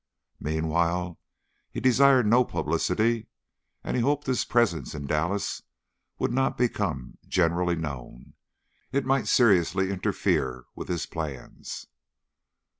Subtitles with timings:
[0.39, 1.19] Meanwhile,
[1.69, 3.27] he desired no publicity,
[3.83, 5.61] and he hoped his presence in Dallas
[6.17, 8.33] would not become generally known
[8.91, 11.85] it might seriously interfere with his plans.